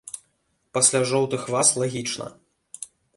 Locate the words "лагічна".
1.83-2.27